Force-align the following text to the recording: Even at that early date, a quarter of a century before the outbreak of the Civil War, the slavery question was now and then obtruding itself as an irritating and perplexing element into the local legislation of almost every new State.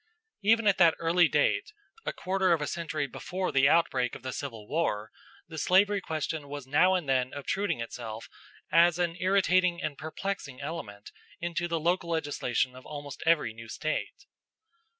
Even 0.41 0.65
at 0.65 0.79
that 0.79 0.95
early 0.97 1.27
date, 1.27 1.73
a 2.07 2.11
quarter 2.11 2.53
of 2.53 2.59
a 2.59 2.65
century 2.65 3.05
before 3.05 3.51
the 3.51 3.69
outbreak 3.69 4.15
of 4.15 4.23
the 4.23 4.33
Civil 4.33 4.67
War, 4.67 5.11
the 5.47 5.59
slavery 5.59 6.01
question 6.01 6.47
was 6.47 6.65
now 6.65 6.95
and 6.95 7.07
then 7.07 7.31
obtruding 7.33 7.81
itself 7.81 8.27
as 8.71 8.97
an 8.97 9.15
irritating 9.19 9.79
and 9.79 9.99
perplexing 9.99 10.59
element 10.59 11.11
into 11.39 11.67
the 11.67 11.79
local 11.79 12.09
legislation 12.09 12.75
of 12.75 12.83
almost 12.83 13.21
every 13.27 13.53
new 13.53 13.69
State. 13.69 14.25